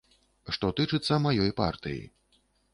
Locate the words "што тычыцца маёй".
0.55-1.55